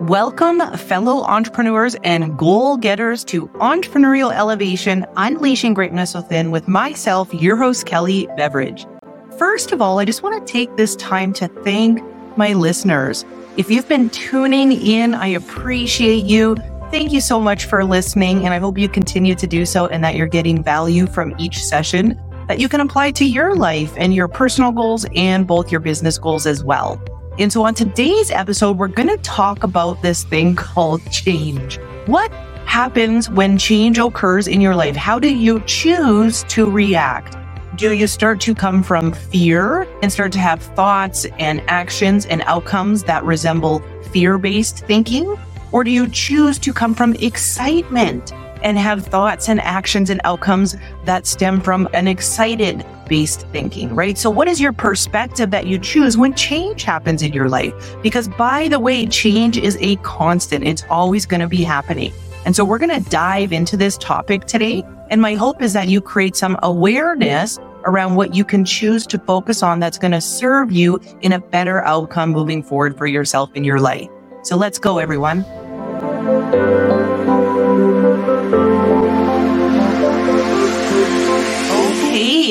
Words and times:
Welcome, 0.00 0.60
fellow 0.76 1.22
entrepreneurs 1.22 1.94
and 2.02 2.36
goal 2.36 2.76
getters 2.76 3.22
to 3.26 3.46
Entrepreneurial 3.48 4.34
Elevation, 4.34 5.06
Unleashing 5.16 5.72
Greatness 5.72 6.14
Within 6.14 6.50
with 6.50 6.66
myself, 6.66 7.32
your 7.32 7.56
host, 7.56 7.86
Kelley 7.86 8.26
Beveridge. 8.36 8.86
First 9.38 9.70
of 9.70 9.80
all, 9.80 10.00
I 10.00 10.04
just 10.04 10.24
want 10.24 10.44
to 10.44 10.52
take 10.52 10.76
this 10.76 10.96
time 10.96 11.32
to 11.34 11.46
thank 11.62 12.02
my 12.36 12.54
listeners. 12.54 13.24
If 13.56 13.70
you've 13.70 13.88
been 13.88 14.10
tuning 14.10 14.72
in, 14.72 15.14
I 15.14 15.28
appreciate 15.28 16.24
you. 16.24 16.56
Thank 16.90 17.12
you 17.12 17.20
so 17.20 17.40
much 17.40 17.66
for 17.66 17.84
listening, 17.84 18.44
and 18.44 18.52
I 18.52 18.58
hope 18.58 18.76
you 18.76 18.88
continue 18.88 19.36
to 19.36 19.46
do 19.46 19.64
so 19.64 19.86
and 19.86 20.02
that 20.02 20.16
you're 20.16 20.26
getting 20.26 20.62
value 20.62 21.06
from 21.06 21.34
each 21.38 21.64
session 21.64 22.20
that 22.48 22.58
you 22.58 22.68
can 22.68 22.80
apply 22.80 23.10
to 23.12 23.24
your 23.24 23.54
life 23.54 23.92
and 23.96 24.14
your 24.14 24.28
personal 24.28 24.72
goals 24.72 25.06
and 25.14 25.46
both 25.46 25.70
your 25.70 25.80
business 25.80 26.18
goals 26.18 26.46
as 26.46 26.64
well. 26.64 27.00
And 27.36 27.52
so 27.52 27.64
on 27.64 27.74
today's 27.74 28.30
episode, 28.30 28.78
we're 28.78 28.86
going 28.86 29.08
to 29.08 29.16
talk 29.18 29.64
about 29.64 30.00
this 30.02 30.22
thing 30.22 30.54
called 30.54 31.02
change. 31.10 31.80
What 32.06 32.30
happens 32.64 33.28
when 33.28 33.58
change 33.58 33.98
occurs 33.98 34.46
in 34.46 34.60
your 34.60 34.76
life? 34.76 34.94
How 34.94 35.18
do 35.18 35.34
you 35.34 35.60
choose 35.66 36.44
to 36.44 36.70
react? 36.70 37.36
Do 37.76 37.92
you 37.92 38.06
start 38.06 38.40
to 38.42 38.54
come 38.54 38.84
from 38.84 39.12
fear 39.12 39.82
and 40.00 40.12
start 40.12 40.30
to 40.32 40.38
have 40.38 40.62
thoughts 40.62 41.26
and 41.40 41.60
actions 41.66 42.24
and 42.26 42.40
outcomes 42.42 43.02
that 43.04 43.24
resemble 43.24 43.82
fear 44.12 44.38
based 44.38 44.86
thinking? 44.86 45.36
Or 45.72 45.82
do 45.82 45.90
you 45.90 46.08
choose 46.08 46.56
to 46.60 46.72
come 46.72 46.94
from 46.94 47.14
excitement 47.14 48.32
and 48.64 48.78
have 48.78 49.06
thoughts 49.06 49.48
and 49.48 49.60
actions 49.60 50.10
and 50.10 50.20
outcomes 50.24 50.76
that 51.04 51.26
stem 51.26 51.60
from 51.60 51.88
an 51.92 52.08
excited 52.08 52.84
based 53.06 53.46
thinking, 53.48 53.94
right? 53.94 54.16
So, 54.18 54.30
what 54.30 54.48
is 54.48 54.60
your 54.60 54.72
perspective 54.72 55.50
that 55.50 55.66
you 55.66 55.78
choose 55.78 56.16
when 56.16 56.34
change 56.34 56.82
happens 56.82 57.22
in 57.22 57.32
your 57.32 57.48
life? 57.48 57.96
Because, 58.02 58.26
by 58.26 58.68
the 58.68 58.80
way, 58.80 59.06
change 59.06 59.58
is 59.58 59.76
a 59.80 59.96
constant, 59.96 60.64
it's 60.64 60.84
always 60.90 61.26
going 61.26 61.40
to 61.40 61.46
be 61.46 61.62
happening. 61.62 62.12
And 62.46 62.56
so, 62.56 62.64
we're 62.64 62.78
going 62.78 63.02
to 63.02 63.10
dive 63.10 63.52
into 63.52 63.76
this 63.76 63.96
topic 63.98 64.46
today. 64.46 64.82
And 65.10 65.20
my 65.20 65.34
hope 65.34 65.62
is 65.62 65.74
that 65.74 65.88
you 65.88 66.00
create 66.00 66.34
some 66.34 66.58
awareness 66.62 67.58
around 67.84 68.14
what 68.14 68.34
you 68.34 68.44
can 68.46 68.64
choose 68.64 69.06
to 69.06 69.18
focus 69.18 69.62
on 69.62 69.78
that's 69.78 69.98
going 69.98 70.12
to 70.12 70.20
serve 70.20 70.72
you 70.72 70.98
in 71.20 71.32
a 71.32 71.38
better 71.38 71.84
outcome 71.84 72.30
moving 72.30 72.62
forward 72.62 72.96
for 72.96 73.06
yourself 73.06 73.50
in 73.54 73.62
your 73.64 73.78
life. 73.78 74.08
So, 74.42 74.56
let's 74.56 74.78
go, 74.78 74.98
everyone. 74.98 75.44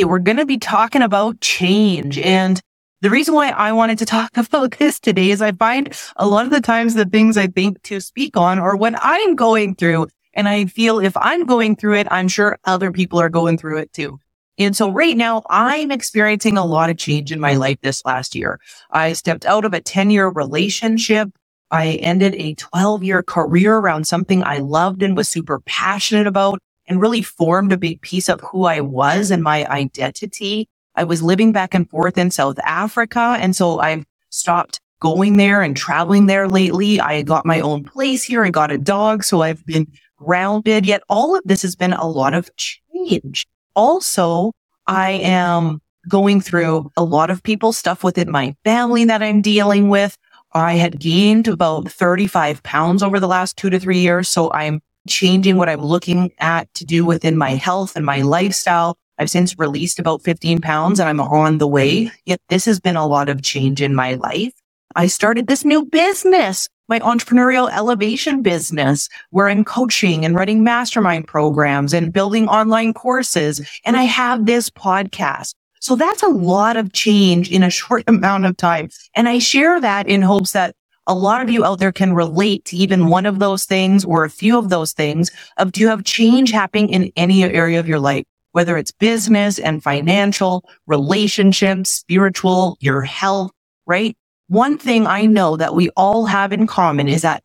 We're 0.04 0.20
going 0.20 0.38
to 0.38 0.46
be 0.46 0.58
talking 0.58 1.02
about 1.02 1.42
change. 1.42 2.18
And 2.18 2.62
the 3.02 3.10
reason 3.10 3.34
why 3.34 3.50
I 3.50 3.72
wanted 3.72 3.98
to 4.00 4.06
talk 4.06 4.32
about 4.38 4.78
this 4.78 5.00
today 5.00 5.30
is 5.30 5.42
I 5.42 5.52
find 5.52 5.94
a 6.16 6.28
lot 6.28 6.46
of 6.46 6.52
the 6.52 6.62
times 6.62 6.94
the 6.94 7.06
things 7.06 7.38
I 7.38 7.48
think 7.48 7.82
to 7.84 8.00
speak 8.00 8.38
on 8.38 8.60
are 8.60 8.76
when 8.76 8.96
I'm 9.02 9.36
going 9.36 9.76
through. 9.76 10.08
And 10.34 10.48
I 10.48 10.66
feel 10.66 11.00
if 11.00 11.16
I'm 11.18 11.46
going 11.46 11.76
through 11.76 11.96
it, 11.96 12.08
I'm 12.10 12.28
sure 12.28 12.58
other 12.66 12.92
people 12.92 13.20
are 13.20 13.30
going 13.30 13.58
through 13.58 13.78
it 13.80 13.94
too. 13.94 14.20
And 14.58 14.76
so 14.76 14.90
right 14.90 15.18
now 15.18 15.44
I'm 15.50 15.92
experiencing 15.92 16.58
a 16.58 16.66
lot 16.66 16.90
of 16.90 16.98
change 16.98 17.32
in 17.32 17.40
my 17.40 17.56
life 17.56 17.80
this 17.82 18.06
last 18.06 18.36
year. 18.36 18.60
I 18.92 19.14
stepped 19.14 19.46
out 19.46 19.66
of 19.66 19.74
a 19.74 19.82
10 19.82 20.10
year 20.10 20.28
relationship. 20.28 21.30
I 21.72 21.94
ended 21.94 22.36
a 22.36 22.54
12 22.56 23.04
year 23.04 23.24
career 23.24 23.78
around 23.78 24.06
something 24.06 24.44
I 24.44 24.60
loved 24.60 25.02
and 25.02 25.18
was 25.18 25.28
super 25.28 25.60
passionate 25.66 26.28
about 26.28 26.60
and 26.88 27.02
really 27.02 27.22
formed 27.22 27.72
a 27.72 27.78
big 27.78 28.02
piece 28.02 28.30
of 28.30 28.42
who 28.42 28.66
I 28.66 28.82
was 28.82 29.32
and 29.32 29.44
my 29.44 29.66
identity. 29.66 30.68
I 30.96 31.04
was 31.04 31.24
living 31.24 31.52
back 31.52 31.74
and 31.74 31.90
forth 31.90 32.18
in 32.18 32.32
South 32.32 32.60
Africa. 32.60 33.38
And 33.40 33.56
so 33.56 33.80
I've 33.80 34.06
stopped 34.30 34.80
going 35.00 35.38
there 35.38 35.62
and 35.62 35.76
traveling 35.76 36.28
there 36.28 36.48
lately. 36.48 37.00
I 37.00 37.22
got 37.24 37.46
my 37.46 37.60
own 37.60 37.84
place 37.84 38.24
here. 38.24 38.44
I 38.46 38.50
got 38.50 38.72
a 38.72 38.78
dog. 38.78 39.24
So 39.24 39.42
I've 39.42 39.66
been 39.66 39.88
grounded. 40.18 40.86
Yet 40.86 41.04
all 41.10 41.36
of 41.36 41.42
this 41.46 41.62
has 41.64 41.76
been 41.76 41.94
a 41.94 42.08
lot 42.08 42.34
of 42.34 42.50
change. 42.56 43.46
Also, 43.76 44.54
I 44.88 45.12
am 45.12 45.82
going 46.08 46.42
through 46.42 46.92
a 46.98 47.04
lot 47.04 47.30
of 47.30 47.44
people's 47.44 47.78
stuff 47.78 48.04
within 48.04 48.30
my 48.32 48.56
family 48.64 49.06
that 49.06 49.24
I'm 49.24 49.42
dealing 49.42 49.90
with. 49.90 50.18
I 50.54 50.76
had 50.76 51.00
gained 51.00 51.48
about 51.48 51.90
35 51.90 52.62
pounds 52.64 53.02
over 53.02 53.20
the 53.20 53.28
last 53.28 53.58
two 53.58 53.70
to 53.70 53.80
three 53.80 54.00
years. 54.00 54.30
So 54.30 54.52
I'm 54.54 54.82
changing 55.08 55.58
what 55.58 55.70
I'm 55.70 55.82
looking 55.82 56.32
at 56.40 56.74
to 56.76 56.86
do 56.86 57.06
within 57.06 57.38
my 57.38 57.52
health 57.52 57.96
and 57.96 58.06
my 58.06 58.22
lifestyle. 58.22 58.98
I've 59.20 59.30
since 59.30 59.58
released 59.60 60.00
about 60.00 60.24
15 60.24 60.62
pounds 60.62 61.00
and 61.00 61.08
I'm 61.08 61.20
on 61.20 61.58
the 61.58 61.68
way. 61.68 62.12
Yet 62.26 62.42
this 62.50 62.66
has 62.66 62.80
been 62.80 62.96
a 62.96 63.08
lot 63.08 63.30
of 63.30 63.42
change 63.42 63.82
in 63.82 63.96
my 63.96 64.16
life. 64.16 64.54
I 64.96 65.08
started 65.08 65.48
this 65.48 65.66
new 65.66 65.86
business, 65.86 66.70
my 66.88 67.00
entrepreneurial 67.00 67.72
elevation 67.72 68.42
business, 68.42 69.10
where 69.32 69.50
I'm 69.50 69.64
coaching 69.64 70.24
and 70.24 70.36
running 70.36 70.64
mastermind 70.64 71.28
programs 71.28 71.94
and 71.94 72.14
building 72.14 72.48
online 72.48 72.94
courses. 72.94 73.62
And 73.86 73.98
I 73.98 74.04
have 74.04 74.46
this 74.46 74.70
podcast. 74.70 75.56
So 75.80 75.96
that's 75.96 76.24
a 76.24 76.28
lot 76.28 76.78
of 76.78 76.94
change 76.94 77.52
in 77.52 77.64
a 77.64 77.70
short 77.70 78.04
amount 78.08 78.46
of 78.46 78.56
time. 78.58 78.90
And 79.16 79.28
I 79.28 79.40
share 79.40 79.82
that 79.82 80.08
in 80.08 80.22
hopes 80.22 80.52
that 80.52 80.76
a 81.08 81.14
lot 81.14 81.42
of 81.42 81.50
you 81.50 81.66
out 81.66 81.80
there 81.80 81.92
can 81.92 82.14
relate 82.14 82.66
to 82.66 82.78
even 82.78 83.08
one 83.08 83.26
of 83.26 83.40
those 83.40 83.66
things 83.66 84.06
or 84.06 84.24
a 84.24 84.30
few 84.30 84.58
of 84.58 84.70
those 84.70 84.94
things 84.94 85.32
of 85.58 85.72
do 85.72 85.82
you 85.82 85.88
have 85.90 86.04
change 86.04 86.52
happening 86.52 86.90
in 86.90 87.12
any 87.16 87.44
area 87.44 87.80
of 87.80 87.88
your 87.88 88.00
life, 88.00 88.24
whether 88.54 88.78
it's 88.78 88.92
business 88.92 89.60
and 89.60 89.84
financial, 89.84 90.64
relationships, 90.88 91.92
spiritual, 91.92 92.78
your 92.80 93.02
health, 93.02 93.52
right? 93.86 94.16
One 94.48 94.78
thing 94.78 95.08
I 95.08 95.26
know 95.26 95.58
that 95.58 95.76
we 95.76 95.90
all 95.98 96.26
have 96.26 96.54
in 96.54 96.68
common 96.68 97.08
is 97.08 97.24
that 97.24 97.44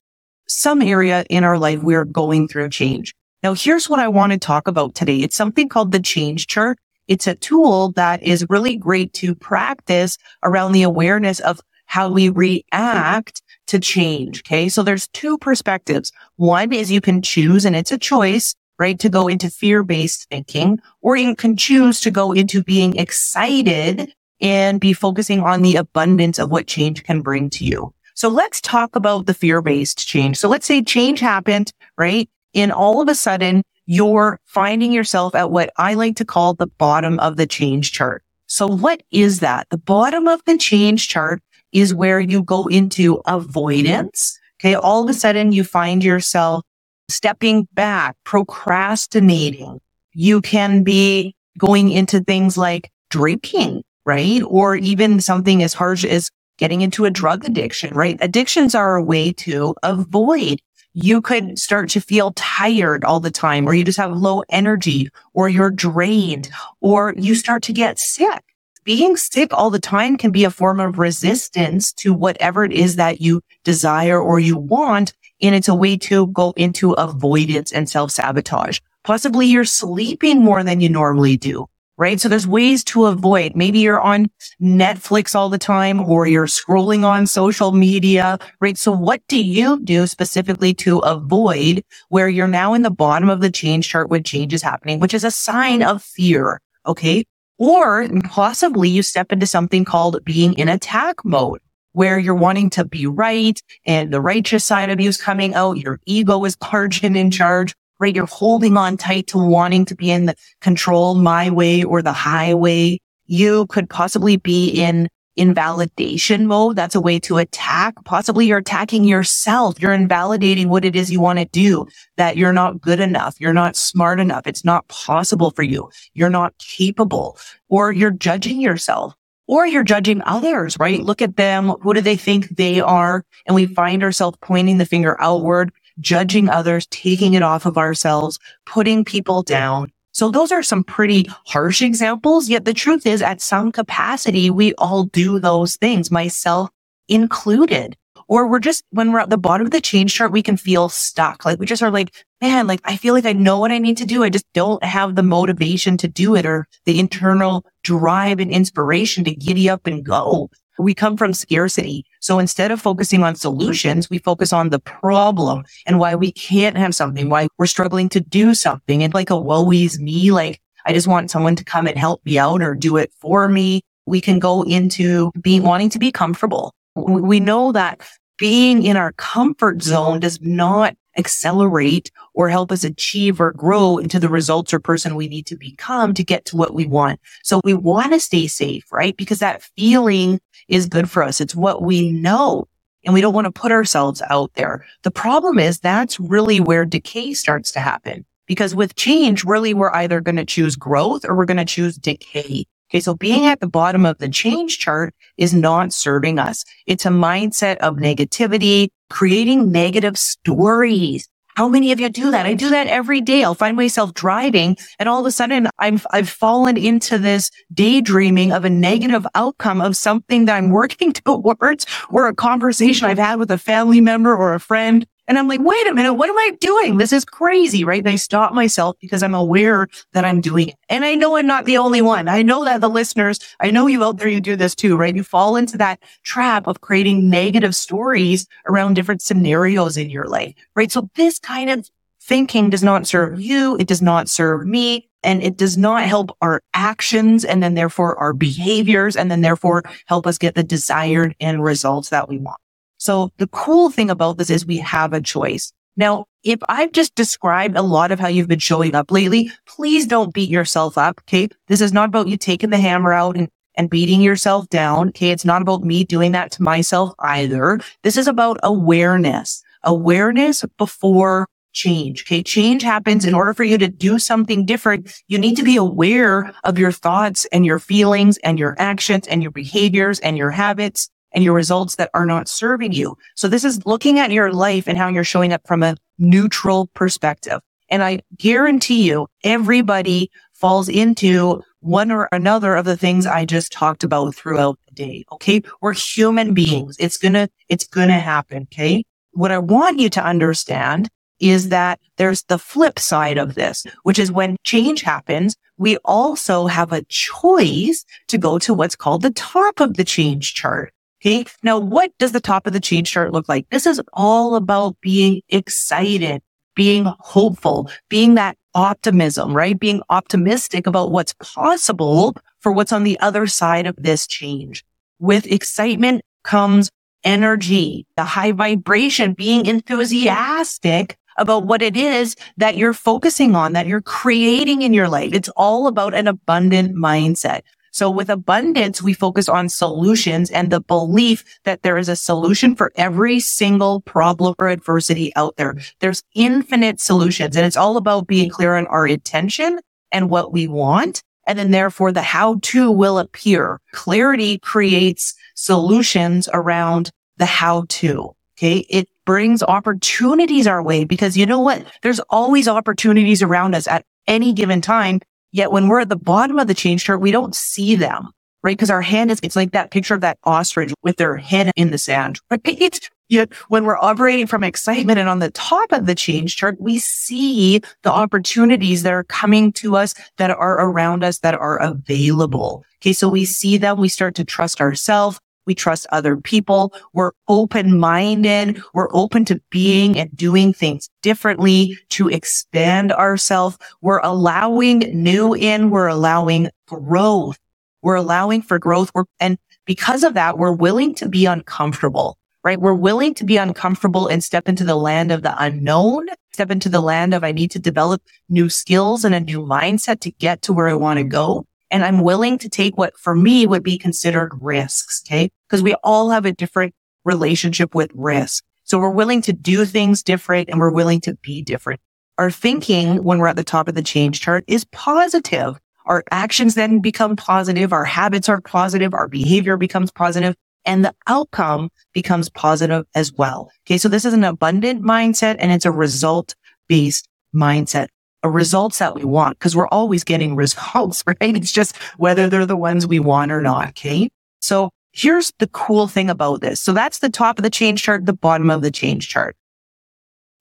some 0.49 0.81
area 0.81 1.25
in 1.29 1.45
our 1.45 1.59
life 1.59 1.83
we're 1.83 2.05
going 2.05 2.49
through 2.49 2.71
change. 2.71 3.15
Now, 3.43 3.55
here's 3.55 3.89
what 3.89 4.01
I 4.01 4.09
want 4.09 4.33
to 4.33 4.39
talk 4.39 4.67
about 4.67 4.95
today. 4.95 5.19
It's 5.19 5.37
something 5.37 5.69
called 5.69 5.93
the 5.93 6.01
change 6.01 6.47
chart. 6.47 6.79
It's 7.07 7.27
a 7.27 7.35
tool 7.35 7.93
that 7.93 8.23
is 8.23 8.47
really 8.49 8.77
great 8.77 9.13
to 9.15 9.35
practice 9.35 10.19
around 10.43 10.73
the 10.73 10.83
awareness 10.83 11.41
of 11.41 11.61
how 11.87 12.11
we 12.11 12.29
react 12.29 13.43
to 13.69 13.79
change. 13.79 14.43
Mm-hmm. 14.43 14.55
Okay. 14.55 14.69
So 14.69 14.83
there's 14.83 15.09
two 15.09 15.39
perspectives. 15.39 16.13
One 16.37 16.73
is 16.73 16.91
you 16.91 17.01
can 17.01 17.23
choose 17.23 17.65
and 17.65 17.77
it's 17.77 17.93
a 17.93 17.99
choice, 17.99 18.55
right? 18.79 18.99
To 18.99 19.09
go 19.09 19.29
into 19.29 19.51
fear 19.51 19.83
based 19.83 20.27
thinking, 20.31 20.81
or 21.01 21.17
you 21.17 21.35
can 21.35 21.57
choose 21.57 22.01
to 22.01 22.11
go 22.11 22.33
into 22.33 22.63
being 22.63 22.97
excited 22.97 24.13
and 24.41 24.81
be 24.81 24.93
focusing 24.93 25.41
on 25.41 25.63
the 25.63 25.77
abundance 25.77 26.39
of 26.39 26.51
what 26.51 26.67
change 26.67 27.05
can 27.05 27.23
bring 27.23 27.51
to 27.51 27.65
you. 27.65 27.93
So 28.15 28.29
let's 28.29 28.61
talk 28.61 28.97
about 28.97 29.27
the 29.27 29.35
fear 29.35 29.63
based 29.63 30.07
change. 30.07 30.37
So 30.37 30.49
let's 30.49 30.67
say 30.67 30.83
change 30.83 31.21
happened, 31.21 31.73
right? 31.97 32.29
And 32.55 32.73
all 32.73 33.01
of 33.01 33.09
a 33.09 33.15
sudden 33.15 33.63
you're 33.87 34.41
finding 34.45 34.93
yourself 34.93 35.35
at 35.35 35.51
what 35.51 35.73
I 35.77 35.95
like 35.95 36.17
to 36.17 36.25
call 36.25 36.55
the 36.55 36.67
bottom 36.67 37.19
of 37.21 37.37
the 37.37 37.47
change 37.47 37.93
chart. 37.93 38.23
So 38.47 38.67
what 38.67 39.03
is 39.11 39.41
that? 39.41 39.69
The 39.71 39.79
bottom 39.79 40.27
of 40.27 40.43
the 40.47 40.59
change 40.59 41.09
chart 41.09 41.43
is 41.73 41.95
where 41.95 42.21
you 42.21 42.43
go 42.43 42.67
into 42.67 43.21
avoidance. 43.27 44.39
Okay. 44.61 44.75
All 44.75 45.05
of 45.05 45.11
a 45.11 45.15
sudden 45.15 45.53
you 45.53 45.65
find 45.65 46.03
yourself 46.03 46.65
stepping 47.09 47.69
back, 47.73 48.17
procrastinating. 48.25 49.81
You 50.13 50.41
can 50.41 50.83
be 50.83 51.35
going 51.57 51.91
into 51.91 52.21
things 52.21 52.59
like 52.59 52.91
drinking, 53.11 53.83
right? 54.05 54.43
Or 54.47 54.77
even 54.77 55.21
something 55.21 55.63
as 55.63 55.75
harsh 55.75 56.05
as 56.05 56.31
getting 56.59 56.81
into 56.81 57.05
a 57.05 57.11
drug 57.11 57.45
addiction, 57.45 57.95
right? 57.95 58.19
Addictions 58.21 58.75
are 58.75 58.97
a 58.97 59.03
way 59.03 59.33
to 59.33 59.75
avoid. 59.83 60.61
You 60.93 61.21
could 61.21 61.59
start 61.59 61.91
to 61.91 62.01
feel 62.01 62.33
tired 62.33 63.05
all 63.05 63.21
the 63.21 63.31
time, 63.31 63.69
or 63.69 63.75
you 63.75 63.85
just 63.85 63.99
have 63.99 64.13
low 64.13 64.43
energy, 64.49 65.09
or 65.35 65.49
you're 65.49 65.71
drained, 65.71 66.51
or 66.81 67.15
you 67.17 67.37
start 67.37 67.63
to 67.65 67.73
get 67.73 67.99
sick 67.99 68.43
being 68.89 69.19
sick 69.19 69.53
all 69.53 69.69
the 69.69 69.79
time 69.79 70.17
can 70.17 70.31
be 70.31 70.45
a 70.45 70.51
form 70.51 70.81
of 70.81 70.99
resistance 70.99 71.93
to 71.93 72.15
whatever 72.15 72.65
it 72.65 72.73
is 72.73 72.97
that 72.97 73.21
you 73.21 73.43
desire 73.63 74.19
or 74.19 74.41
you 74.41 74.57
want. 74.57 75.13
And 75.43 75.55
it's 75.55 75.69
a 75.69 75.75
way 75.75 75.99
to 75.99 76.29
go 76.29 76.55
into 76.57 76.93
avoidance 76.93 77.71
and 77.71 77.87
self 77.87 78.13
sabotage. 78.13 78.79
Possibly 79.05 79.45
you're 79.45 79.67
sleeping 79.67 80.43
more 80.43 80.65
than 80.65 80.81
you 80.81 80.89
normally 80.89 81.37
do, 81.37 81.67
right? 81.99 82.19
So 82.19 82.31
there's 82.31 82.47
ways 82.47 82.83
to 82.85 83.05
avoid. 83.05 83.55
Maybe 83.55 83.81
you're 83.81 84.01
on 84.01 84.31
Netflix 84.59 85.35
all 85.35 85.51
the 85.51 85.59
time 85.59 86.01
or 86.01 86.27
you're 86.27 86.47
scrolling 86.47 87.05
on 87.05 87.27
social 87.27 87.73
media, 87.73 88.39
right? 88.59 88.79
So 88.79 88.91
what 88.91 89.21
do 89.29 89.39
you 89.39 89.81
do 89.81 90.07
specifically 90.07 90.73
to 90.77 91.01
avoid 91.01 91.85
where 92.09 92.31
you're 92.31 92.49
now 92.49 92.73
in 92.73 92.81
the 92.81 92.91
bottom 92.91 93.29
of 93.29 93.43
the 93.43 93.51
change 93.51 93.87
chart 93.87 94.09
when 94.09 94.23
change 94.23 94.55
is 94.55 94.63
happening, 94.63 94.99
which 94.99 95.13
is 95.13 95.25
a 95.25 95.31
sign 95.31 95.83
of 95.83 96.03
fear? 96.03 96.63
Okay. 96.87 97.27
Or 97.59 98.09
possibly 98.25 98.89
you 98.89 99.03
step 99.03 99.33
into 99.33 99.47
something 99.47 99.85
called 99.85 100.25
being 100.25 100.55
in 100.55 100.69
attack 100.69 101.25
mode 101.25 101.61
where 101.93 102.19
you're 102.19 102.35
wanting 102.35 102.71
to 102.71 102.85
be 102.85 103.07
right 103.07 103.61
and 103.85 104.13
the 104.13 104.21
righteous 104.21 104.65
side 104.65 104.91
of 104.91 105.01
you 105.01 105.09
is 105.09 105.21
coming 105.21 105.55
out. 105.55 105.79
Your 105.79 105.99
ego 106.07 106.45
is 106.45 106.57
large 106.73 107.03
and 107.03 107.17
in 107.17 107.33
charge, 107.33 107.75
right? 107.99 108.15
You're 108.15 108.27
holding 108.27 108.77
on 108.77 108.97
tight 108.97 109.27
to 109.29 109.39
wanting 109.39 109.85
to 109.87 109.97
be 109.97 110.11
in 110.11 110.27
the 110.27 110.37
control 110.61 111.17
my 111.17 111.51
way 111.51 111.83
or 111.83 112.01
the 112.01 112.13
highway. 112.13 112.99
You 113.27 113.67
could 113.67 113.91
possibly 113.91 114.37
be 114.37 114.69
in 114.69 115.09
invalidation 115.39 116.47
mode. 116.47 116.77
That's 116.77 116.95
a 116.95 117.01
way 117.01 117.19
to 117.21 117.39
attack. 117.39 117.95
Possibly 118.05 118.47
you're 118.47 118.59
attacking 118.59 119.05
yourself. 119.05 119.81
You're 119.81 119.93
invalidating 119.93 120.69
what 120.69 120.85
it 120.85 120.97
is 120.97 121.11
you 121.11 121.21
want 121.21 121.39
to 121.39 121.45
do, 121.47 121.87
that 122.17 122.37
you're 122.37 122.53
not 122.53 122.81
good 122.81 123.01
enough. 123.01 123.41
You're 123.41 123.53
not 123.53 123.77
smart 123.77 124.21
enough. 124.21 124.47
It's 124.47 124.65
not 124.65 124.89
possible 124.89 125.51
for 125.51 125.63
you. 125.63 125.91
You're 126.15 126.31
not 126.31 126.55
capable 126.59 127.39
or 127.69 127.93
you're 127.93 128.11
judging 128.11 128.61
yourself 128.61 129.15
or 129.47 129.67
you're 129.67 129.85
judging 129.85 130.23
others, 130.27 130.77
right? 130.79 131.01
Look 131.01 131.23
at 131.23 131.37
them. 131.37 131.69
Who 131.81 131.95
do 131.95 132.01
they 132.01 132.17
think 132.17 132.49
they 132.51 132.81
are? 132.81 133.25
And 133.47 133.55
we 133.55 133.67
find 133.67 134.03
ourselves 134.03 134.39
pointing 134.43 134.79
the 134.79 134.87
finger 134.87 135.21
outward, 135.21 135.73
judging 136.01 136.49
others, 136.49 136.87
taking 136.91 137.35
it 137.35 137.43
off 137.43 137.67
of 137.67 137.79
ourselves, 137.79 138.39
putting 138.67 139.05
people 139.05 139.43
down. 139.43 139.91
So 140.19 140.33
those 140.33 140.51
are 140.51 140.65
some 140.65 140.83
pretty 140.83 141.31
harsh 141.47 141.81
examples. 141.81 142.49
Yet 142.49 142.65
the 142.65 142.75
truth 142.75 143.07
is 143.07 143.23
at 143.23 143.41
some 143.41 143.71
capacity, 143.71 144.51
we 144.51 144.75
all 144.75 145.05
do 145.05 145.39
those 145.39 145.77
things, 145.77 146.11
myself 146.11 146.71
included. 147.07 147.97
Or 148.27 148.49
we're 148.49 148.59
just, 148.59 148.83
when 148.91 149.13
we're 149.13 149.21
at 149.21 149.31
the 149.31 149.39
bottom 149.39 149.65
of 149.65 149.71
the 149.71 149.81
change 149.81 150.13
chart, 150.13 150.33
we 150.33 150.43
can 150.43 150.57
feel 150.57 150.89
stuck. 150.89 151.45
Like 151.45 151.61
we 151.61 151.67
just 151.67 151.85
are 151.85 151.93
like, 151.93 152.13
man, 152.41 152.67
like 152.67 152.81
I 152.83 152.97
feel 152.97 153.15
like 153.15 153.27
I 153.27 153.33
know 153.33 153.61
what 153.61 153.71
I 153.71 153.79
need 153.79 153.99
to 153.99 154.07
do. 154.07 154.25
I 154.25 154.29
just 154.29 154.45
don't 154.55 154.83
have 154.83 155.15
the 155.15 155.23
motivation 155.23 155.97
to 155.99 156.09
do 156.09 156.35
it 156.35 156.45
or 156.45 156.67
the 156.85 156.99
internal 156.99 157.65
drive 157.85 158.41
and 158.41 158.51
inspiration 158.51 159.23
to 159.23 159.33
giddy 159.33 159.71
up 159.71 159.87
and 159.87 160.05
go. 160.05 160.51
We 160.79 160.95
come 160.95 161.17
from 161.17 161.33
scarcity. 161.33 162.05
So 162.21 162.39
instead 162.39 162.71
of 162.71 162.81
focusing 162.81 163.23
on 163.23 163.35
solutions, 163.35 164.09
we 164.09 164.19
focus 164.19 164.53
on 164.53 164.71
the 164.71 164.79
problem 164.79 165.65
and 165.87 165.99
why 165.99 166.15
we 166.15 166.33
can't 166.33 166.77
have 166.77 166.95
something, 166.95 167.29
why 167.29 167.49
we're 167.59 167.67
struggling 167.67 168.09
to 168.11 168.21
do 168.21 168.55
something. 168.55 169.03
And 169.03 169.13
like 169.13 169.31
a 169.31 169.39
woe 169.39 169.71
is 169.73 169.99
me, 169.99 170.31
like 170.31 170.61
I 170.87 170.93
just 170.93 171.09
want 171.09 171.31
someone 171.31 171.57
to 171.57 171.65
come 171.65 171.87
and 171.87 171.99
help 171.99 172.25
me 172.25 172.39
out 172.39 172.63
or 172.63 172.75
do 172.75 172.97
it 172.97 173.13
for 173.21 173.49
me. 173.49 173.83
We 174.07 174.21
can 174.21 174.39
go 174.39 174.63
into 174.63 175.33
being 175.41 175.63
wanting 175.63 175.91
to 175.91 175.99
be 175.99 176.11
comfortable. 176.11 176.73
We 176.95 177.41
know 177.41 177.73
that 177.73 178.01
being 178.39 178.85
in 178.85 178.97
our 178.97 179.13
comfort 179.13 179.83
zone 179.83 180.21
does 180.21 180.41
not 180.41 180.95
accelerate 181.19 182.11
or 182.33 182.49
help 182.49 182.71
us 182.71 182.85
achieve 182.85 183.41
or 183.41 183.53
grow 183.53 183.99
into 183.99 184.21
the 184.21 184.29
results 184.29 184.73
or 184.73 184.79
person 184.79 185.17
we 185.17 185.29
need 185.29 185.47
to 185.47 185.57
become 185.57 186.15
to 186.15 186.23
get 186.23 186.45
to 186.47 186.57
what 186.57 186.73
we 186.73 186.87
want. 186.87 187.21
So 187.43 187.61
we 187.65 187.75
want 187.75 188.13
to 188.13 188.21
stay 188.21 188.47
safe, 188.47 188.85
right? 188.93 189.17
Because 189.17 189.41
that 189.41 189.63
feeling 189.77 190.41
is 190.69 190.87
good 190.87 191.11
for 191.11 191.23
us. 191.23 191.41
It's 191.41 191.55
what 191.55 191.83
we 191.83 192.13
know. 192.13 192.69
And 193.05 193.15
we 193.15 193.21
don't 193.21 193.35
want 193.35 193.47
to 193.47 193.53
put 193.53 193.73
ourselves 193.73 194.23
out 194.29 194.53
there. 194.55 194.85
The 195.03 195.11
problem 195.11 195.59
is 195.59 195.79
that's 195.79 196.21
really 196.21 196.61
where 196.61 196.85
decay 196.85 197.33
starts 197.35 197.73
to 197.73 197.81
happen. 197.81 198.25
Because 198.47 198.75
with 198.75 198.97
change, 198.97 199.45
really, 199.45 199.75
we're 199.75 199.93
either 199.93 200.21
going 200.21 200.37
to 200.37 200.45
choose 200.45 200.75
growth 200.75 201.25
or 201.25 201.37
we're 201.37 201.45
going 201.45 201.59
to 201.59 201.65
choose 201.65 201.97
decay. 201.97 202.65
Okay. 202.91 203.01
So 203.01 203.15
being 203.15 203.47
at 203.47 203.61
the 203.61 203.69
bottom 203.69 204.07
of 204.07 204.19
the 204.19 204.29
change 204.29 204.79
chart 204.79 205.15
is 205.37 205.53
not 205.53 205.93
serving 205.93 206.39
us. 206.39 206.65
It's 206.87 207.05
a 207.05 207.11
mindset 207.11 207.77
of 207.79 207.97
negativity, 207.97 208.89
creating 209.11 209.71
negative 209.71 210.17
stories. 210.17 211.29
How 211.59 211.67
many 211.69 211.91
of 211.91 211.99
you 211.99 212.09
do 212.09 212.31
that? 212.31 212.47
I 212.47 212.55
do 212.55 212.71
that 212.71 212.87
every 212.87 213.21
day. 213.21 213.43
I'll 213.43 213.53
find 213.53 213.77
myself 213.77 214.15
driving 214.15 214.77
and 215.01 215.09
all 215.09 215.19
of 215.19 215.27
a 215.27 215.33
sudden 215.33 215.69
I'm, 215.81 216.01
I've 216.13 216.29
fallen 216.29 216.77
into 216.77 217.19
this 217.19 217.51
daydreaming 217.75 218.53
of 218.53 218.65
a 218.65 218.71
negative 218.71 219.27
outcome 219.35 219.81
of 219.81 219.97
something 219.97 220.45
that 220.45 220.55
I'm 220.55 220.71
working 220.71 221.13
towards 221.25 221.85
or 222.11 222.29
a 222.29 222.35
conversation 222.35 223.09
I've 223.09 223.19
had 223.19 223.41
with 223.41 223.51
a 223.51 223.59
family 223.59 224.01
member 224.01 224.37
or 224.37 224.55
a 224.55 224.61
friend 224.61 225.05
and 225.29 225.39
I'm 225.39 225.47
like, 225.47 225.61
wait 225.61 225.87
a 225.87 225.95
minute, 225.95 226.15
what 226.15 226.31
am 226.31 226.39
I 226.39 226.57
doing? 226.59 226.97
This 226.97 227.13
is 227.13 227.25
crazy, 227.25 227.85
right? 227.85 228.01
And 228.01 228.09
I 228.09 228.17
stop 228.17 228.55
myself 228.55 228.97
because 229.01 229.23
I'm 229.23 229.35
aware 229.35 229.87
that 230.15 230.25
I'm 230.25 230.41
doing 230.41 230.71
it. 230.71 230.77
And 230.89 231.05
I 231.05 231.15
know 231.15 231.37
I'm 231.37 231.47
not 231.47 231.67
the 231.67 231.77
only 231.77 232.01
one. 232.01 232.29
I 232.29 232.43
know 232.43 232.65
that 232.65 232.81
the 232.81 232.89
listeners, 232.89 233.39
I 233.61 233.71
know 233.71 233.87
you 233.87 234.03
out 234.03 234.17
there, 234.17 234.29
you 234.29 234.41
do 234.41 234.57
this 234.57 234.75
too, 234.75 234.97
right? 234.97 235.15
You 235.15 235.23
fall 235.23 235.57
into 235.57 235.77
that 235.79 236.03
trap 236.23 236.67
of 236.67 236.81
creating 236.81 237.29
negative 237.29 237.77
stories 237.77 238.47
around 238.67 238.95
different 238.95 239.21
scenarios 239.21 239.99
in 239.99 240.09
your 240.09 240.25
life, 240.25 240.55
right? 240.75 240.91
So 240.91 241.11
this 241.15 241.39
kind 241.39 241.69
of 241.69 241.89
thinking 242.23 242.71
does 242.71 242.83
not 242.83 243.07
serve 243.07 243.41
you. 243.41 243.77
It 243.79 243.87
does 243.87 244.03
not 244.03 244.31
serve 244.31 244.67
me 244.67 245.09
and 245.23 245.43
it 245.43 245.57
does 245.57 245.77
not 245.77 246.05
help 246.05 246.37
our 246.41 246.63
actions 246.73 247.45
and 247.45 247.63
then 247.63 247.75
therefore 247.75 248.17
our 248.19 248.33
behaviors 248.33 249.17
and 249.17 249.31
then 249.31 249.43
therefore 249.43 249.83
help 250.07 250.27
us 250.27 250.39
get 250.39 250.55
the 250.55 250.63
desired 250.63 251.35
end 251.41 251.63
results 251.63 252.09
that 252.11 252.29
we 252.29 252.39
want. 252.39 252.61
So 252.99 253.31
the 253.39 253.47
cool 253.49 253.91
thing 253.91 254.11
about 254.11 254.39
this 254.39 254.51
is 254.51 254.67
we 254.67 254.79
have 254.79 255.13
a 255.13 255.21
choice. 255.21 255.73
Now, 255.97 256.27
if 256.45 256.61
I've 256.69 256.93
just 256.93 257.15
described 257.17 257.77
a 257.77 257.83
lot 257.83 258.13
of 258.13 258.21
how 258.21 258.29
you've 258.29 258.49
been 258.49 258.61
showing 258.61 258.95
up 258.95 259.11
lately, 259.11 259.51
please 259.67 260.07
don't 260.07 260.33
beat 260.33 260.49
yourself 260.49 260.97
up. 260.97 261.21
Okay. 261.23 261.49
This 261.67 261.81
is 261.81 261.93
not 261.93 262.09
about 262.09 262.29
you 262.29 262.37
taking 262.37 262.71
the 262.71 262.79
hammer 262.79 263.13
out 263.13 263.37
and, 263.37 263.49
and 263.77 263.91
beating 263.91 264.21
yourself 264.21 264.69
down. 264.69 265.09
Okay. 265.09 265.31
It's 265.31 265.45
not 265.45 265.61
about 265.61 265.83
me 265.83 266.05
doing 266.05 266.33
that 266.33 266.53
to 266.53 266.63
myself 266.63 267.15
either. 267.19 267.81
This 268.05 268.17
is 268.17 268.29
about 268.29 268.59
awareness, 268.63 269.63
awareness 269.83 270.65
before 270.77 271.49
change. 271.73 272.23
Okay. 272.23 272.45
Change 272.45 272.85
happens 272.85 273.25
in 273.25 273.35
order 273.35 273.53
for 273.53 273.65
you 273.65 273.77
to 273.79 273.89
do 273.89 274.21
something 274.21 274.65
different. 274.65 275.13
You 275.27 275.39
need 275.39 275.57
to 275.57 275.65
be 275.65 275.77
aware 275.77 276.55
of 276.63 276.79
your 276.79 276.93
thoughts 276.93 277.45
and 277.47 277.67
your 277.67 277.81
feelings 277.81 278.39
and 278.39 278.57
your 278.57 278.77
actions 278.79 279.27
and 279.27 279.43
your 279.43 279.53
behaviors 279.53 280.21
and 280.21 280.39
your 280.39 280.53
habits 280.53 281.11
and 281.33 281.45
your 281.45 281.55
results 281.55 281.97
that 281.97 282.11
are 282.15 282.27
not 282.27 282.49
serving 282.49 282.93
you. 282.93 283.17
So 283.37 283.49
this 283.49 283.65
is 283.65 283.85
looking 283.87 284.19
at 284.19 284.31
your 284.31 284.53
life 284.53 284.87
and 284.87 284.97
how 284.97 285.09
you're 285.09 285.25
showing 285.25 285.53
up 285.53 285.67
from 285.67 285.83
a 285.83 285.97
neutral 286.19 286.89
perspective. 286.95 287.61
And 287.91 288.03
I 288.03 288.21
guarantee 288.37 289.03
you 289.05 289.29
everybody 289.45 290.31
falls 290.55 290.89
into 290.89 291.63
one 291.81 292.11
or 292.11 292.29
another 292.33 292.75
of 292.75 292.85
the 292.85 292.97
things 292.97 293.27
I 293.27 293.45
just 293.45 293.73
talked 293.73 294.05
about 294.05 294.35
throughout 294.35 294.79
the 294.89 294.95
day. 294.95 295.25
Okay. 295.33 295.63
We're 295.81 295.95
human 295.95 296.55
beings. 296.55 296.97
It's 296.99 297.17
gonna, 297.17 297.49
it's 297.69 297.87
gonna 297.87 298.19
happen. 298.19 298.67
Okay. 298.73 299.05
What 299.33 299.53
I 299.53 299.59
want 299.59 300.01
you 300.01 300.11
to 300.11 300.25
understand 300.25 301.09
is 301.41 301.69
that 301.69 302.01
there's 302.17 302.43
the 302.45 302.59
flip 302.59 302.99
side 302.99 303.39
of 303.39 303.55
this, 303.55 303.85
which 304.03 304.19
is 304.19 304.33
when 304.33 304.57
change 304.65 305.03
happens, 305.03 305.57
we 305.77 305.97
also 305.99 306.67
have 306.67 306.93
a 306.93 307.05
choice 307.05 308.05
to 308.27 308.39
go 308.39 308.59
to 308.59 308.75
what's 308.75 308.97
called 308.97 309.23
the 309.23 309.31
top 309.31 309.81
of 309.81 309.95
the 309.95 310.05
change 310.05 310.55
chart. 310.55 310.93
Okay. 311.21 311.45
Now, 311.63 311.79
what 311.79 312.13
does 312.19 312.33
the 312.33 312.41
top 312.41 312.67
of 312.67 312.73
the 312.73 312.81
change 312.81 313.11
chart 313.11 313.33
look 313.33 313.49
like? 313.49 313.69
This 313.71 313.87
is 313.87 314.01
all 314.13 314.55
about 314.55 314.97
being 315.01 315.43
excited, 315.49 316.43
being 316.77 317.07
hopeful, 317.19 317.91
being 318.09 318.37
that 318.37 318.57
optimism, 318.75 319.53
right? 319.53 319.79
Being 319.79 320.03
optimistic 320.11 320.87
about 320.87 321.11
what's 321.11 321.35
possible 321.35 322.37
for 322.61 322.71
what's 322.71 322.93
on 322.93 323.03
the 323.03 323.19
other 323.19 323.49
side 323.49 323.87
of 323.87 323.97
this 323.97 324.27
change. 324.29 324.85
With 325.19 325.47
excitement 325.47 326.23
comes 326.45 326.89
energy, 327.25 328.07
the 328.17 328.25
high 328.25 328.53
vibration, 328.53 329.33
being 329.33 329.67
enthusiastic 329.67 331.17
about 331.37 331.67
what 331.67 331.83
it 331.83 331.97
is 331.97 332.37
that 332.57 332.77
you're 332.77 332.93
focusing 332.93 333.57
on, 333.57 333.73
that 333.73 333.87
you're 333.87 334.01
creating 334.01 334.83
in 334.83 334.93
your 334.93 335.09
life. 335.09 335.33
It's 335.33 335.49
all 335.51 335.87
about 335.89 336.15
an 336.15 336.29
abundant 336.29 336.95
mindset. 336.95 337.63
So 337.99 338.09
with 338.09 338.31
abundance, 338.31 339.03
we 339.03 339.13
focus 339.13 339.49
on 339.49 339.69
solutions 339.69 340.53
and 340.53 340.71
the 340.71 340.81
belief 340.81 341.43
that 341.65 341.83
there 341.83 341.99
is 341.99 342.09
a 342.09 342.15
solution 342.15 342.77
for 342.77 342.93
every 342.95 343.41
single 343.41 344.03
problem 344.03 344.55
or 344.61 344.69
adversity 344.69 345.35
out 345.35 345.57
there. 345.57 345.75
There's 345.99 346.23
infinite 346.33 347.01
solutions 347.01 347.57
and 347.57 347.67
it's 347.67 347.77
all 347.77 347.97
about 347.97 348.29
being 348.29 348.51
clear 348.51 348.77
on 348.77 348.87
our 348.87 349.05
intention 349.09 349.81
and 350.13 350.31
what 350.31 350.53
we 350.53 350.69
want. 350.69 351.25
And 351.45 351.59
then 351.59 351.73
therefore 351.73 352.13
the 352.13 352.23
how 352.23 352.61
to 352.63 352.89
will 352.89 353.19
appear. 353.19 353.81
Clarity 353.91 354.61
creates 354.61 355.35
solutions 355.57 356.49
around 356.55 357.11
the 357.37 357.47
how 357.47 357.87
to. 357.89 358.37
Okay. 358.57 358.87
It 358.89 359.09
brings 359.27 359.61
opportunities 359.65 360.69
our 360.69 360.85
way 360.85 361.03
because 361.03 361.37
you 361.37 361.47
know 361.47 361.59
what? 361.59 361.85
There's 362.03 362.21
always 362.31 362.69
opportunities 362.69 363.43
around 363.43 363.75
us 363.75 363.89
at 363.89 364.05
any 364.29 364.53
given 364.53 364.81
time. 364.81 365.19
Yet 365.53 365.73
when 365.73 365.89
we're 365.89 366.01
at 366.01 366.09
the 366.09 366.17
bottom 366.17 366.59
of 366.59 366.67
the 366.67 366.75
change 366.75 367.05
chart, 367.05 367.21
we 367.21 367.31
don't 367.31 367.55
see 367.55 367.97
them, 367.97 368.31
right? 368.63 368.77
Because 368.77 368.91
our 368.91 369.03
hand 369.03 369.31
is, 369.31 369.41
it's 369.43 369.57
like 369.57 369.73
that 369.73 369.91
picture 369.91 370.15
of 370.15 370.21
that 370.21 370.39
ostrich 370.45 370.93
with 371.03 371.17
their 371.17 371.37
head 371.37 371.71
in 371.77 371.91
the 371.91 371.99
sand, 371.99 372.41
right? 372.51 373.09
Yet 373.31 373.53
when 373.69 373.85
we're 373.85 373.99
operating 373.99 374.47
from 374.47 374.65
excitement 374.65 375.19
and 375.19 375.29
on 375.29 375.39
the 375.39 375.51
top 375.51 375.93
of 375.93 376.07
the 376.07 376.15
change 376.15 376.57
chart, 376.57 376.81
we 376.81 376.99
see 376.99 377.83
the 378.03 378.11
opportunities 378.11 379.03
that 379.03 379.13
are 379.13 379.25
coming 379.25 379.71
to 379.75 379.97
us, 379.97 380.15
that 380.39 380.51
are 380.51 380.81
around 380.81 381.23
us, 381.23 381.41
that 381.41 381.55
are 381.55 381.77
available. 381.77 382.85
Okay. 383.03 383.13
So 383.13 383.29
we 383.29 383.45
see 383.45 383.77
them. 383.77 383.99
We 383.99 384.09
start 384.09 384.35
to 384.37 384.45
trust 384.45 384.81
ourselves. 384.81 385.39
We 385.69 385.75
trust 385.75 386.07
other 386.11 386.39
people. 386.39 386.95
We're 387.13 387.33
open 387.47 387.99
minded. 387.99 388.81
We're 388.95 389.15
open 389.15 389.45
to 389.45 389.61
being 389.69 390.19
and 390.19 390.35
doing 390.35 390.73
things 390.73 391.11
differently 391.21 391.99
to 392.09 392.31
expand 392.31 393.13
ourselves. 393.13 393.77
We're 394.01 394.21
allowing 394.21 395.01
new 395.13 395.53
in. 395.53 395.91
We're 395.91 396.07
allowing 396.07 396.71
growth. 396.87 397.59
We're 398.01 398.15
allowing 398.15 398.63
for 398.63 398.79
growth. 398.79 399.11
We're, 399.15 399.25
and 399.41 399.59
because 399.85 400.25
of 400.25 400.33
that, 400.33 400.57
we're 400.57 400.73
willing 400.73 401.15
to 401.17 401.29
be 401.29 401.45
uncomfortable, 401.45 402.39
right? 402.65 402.81
We're 402.81 402.95
willing 402.95 403.35
to 403.35 403.45
be 403.45 403.59
uncomfortable 403.59 404.27
and 404.27 404.43
step 404.43 404.71
into 404.71 404.85
the 404.85 404.97
land 404.97 405.31
of 405.31 405.43
the 405.43 405.55
unknown, 405.63 406.29
step 406.55 406.71
into 406.71 406.89
the 406.89 407.03
land 407.03 407.35
of 407.35 407.45
I 407.45 407.53
need 407.53 407.73
to 407.73 407.79
develop 407.79 408.23
new 408.49 408.71
skills 408.71 409.23
and 409.23 409.35
a 409.35 409.41
new 409.41 409.61
mindset 409.61 410.21
to 410.21 410.31
get 410.31 410.63
to 410.63 410.73
where 410.73 410.89
I 410.89 410.95
want 410.95 411.19
to 411.19 411.25
go. 411.25 411.67
And 411.91 412.05
I'm 412.05 412.21
willing 412.21 412.59
to 412.59 412.69
take 412.69 412.97
what 412.97 413.19
for 413.19 413.35
me 413.35 413.67
would 413.67 413.83
be 413.83 413.99
considered 413.99 414.53
risks. 414.61 415.23
Okay. 415.27 415.51
Because 415.69 415.83
we 415.83 415.95
all 416.05 416.31
have 416.31 416.45
a 416.45 416.53
different 416.53 416.95
relationship 417.25 417.95
with 417.95 418.11
risk. 418.15 418.65
So 418.85 418.99
we're 418.99 419.11
willing 419.11 419.43
to 419.43 419.53
do 419.53 419.85
things 419.85 420.23
different 420.23 420.69
and 420.69 420.81
we're 420.81 420.91
willing 420.91 421.21
to 421.23 421.35
be 421.43 421.63
different. 421.63 422.01
Our 422.39 422.51
thinking 422.51 423.23
when 423.23 423.39
we're 423.39 423.49
at 423.49 423.57
the 423.57 423.65
top 423.65 423.89
of 423.89 423.95
the 423.95 424.03
change 424.03 424.41
chart 424.41 424.65
is 424.67 424.85
positive. 424.87 425.79
Our 426.07 426.25
actions 426.31 426.75
then 426.75 427.01
become 427.01 427.37
positive. 427.37 427.93
Our 427.93 428.05
habits 428.05 428.49
are 428.49 428.61
positive. 428.61 429.13
Our 429.13 429.29
behavior 429.29 429.77
becomes 429.77 430.11
positive 430.11 430.55
and 430.87 431.05
the 431.05 431.15
outcome 431.27 431.91
becomes 432.15 432.49
positive 432.49 433.05
as 433.15 433.33
well. 433.33 433.71
Okay. 433.87 433.99
So 433.99 434.09
this 434.09 434.25
is 434.25 434.33
an 434.33 434.45
abundant 434.45 435.03
mindset 435.03 435.57
and 435.59 435.71
it's 435.71 435.85
a 435.85 435.93
result 435.93 436.55
based 436.89 437.29
mindset 437.55 438.09
Uh, 438.45 438.49
results 438.49 438.99
that 438.99 439.17
we 439.17 439.25
want 439.25 439.59
because 439.59 439.75
we're 439.75 439.89
always 439.89 440.23
getting 440.23 440.55
results, 440.55 441.25
right? 441.27 441.37
It's 441.41 441.73
just 441.73 441.97
whether 442.19 442.49
they're 442.49 442.67
the 442.67 442.77
ones 442.77 443.05
we 443.05 443.19
want 443.19 443.51
or 443.51 443.61
not. 443.61 443.89
Okay. 443.89 444.29
So 444.61 444.91
here's 445.13 445.53
the 445.59 445.67
cool 445.69 446.07
thing 446.07 446.31
about 446.31 446.61
this. 446.61 446.81
So 446.81 446.93
that's 446.93 447.19
the 447.19 447.31
top 447.31 447.59
of 447.59 447.65
the 447.65 447.71
change 447.71 448.03
chart, 448.03 448.27
the 448.27 448.33
bottom 448.33 448.71
of 448.71 448.83
the 448.83 448.93
change 448.93 449.29
chart. 449.29 449.57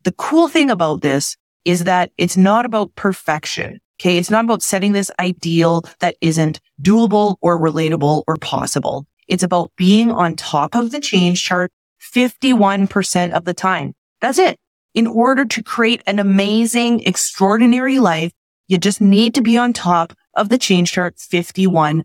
The 0.06 0.12
cool 0.14 0.48
thing 0.48 0.72
about 0.72 1.02
this 1.02 1.38
is 1.66 1.84
that 1.84 2.12
it's 2.18 2.36
not 2.36 2.66
about 2.66 2.96
perfection. 2.96 3.80
Okay. 4.02 4.18
It's 4.18 4.32
not 4.32 4.46
about 4.46 4.64
setting 4.64 4.94
this 4.94 5.12
ideal 5.20 5.84
that 6.00 6.16
isn't 6.20 6.60
doable 6.82 7.36
or 7.42 7.60
relatable 7.60 8.24
or 8.28 8.38
possible. 8.38 9.06
It's 9.28 9.44
about 9.44 9.72
being 9.78 10.10
on 10.12 10.36
top 10.36 10.74
of 10.74 10.90
the 10.90 11.00
change 11.00 11.44
chart 11.44 11.72
51% 12.02 13.34
of 13.34 13.46
the 13.46 13.54
time. 13.54 13.94
That's 14.20 14.40
it 14.40 14.58
in 14.98 15.06
order 15.06 15.46
to 15.46 15.62
create 15.62 16.02
an 16.08 16.18
amazing, 16.18 17.02
extraordinary 17.02 18.00
life, 18.00 18.32
you 18.68 18.80
just 18.80 19.00
need 19.00 19.36
to 19.36 19.44
be 19.44 19.56
on 19.56 19.72
top 19.72 20.12
of 20.34 20.50
the 20.50 20.58
change 20.58 20.92
chart 20.92 21.18
51% 21.18 22.04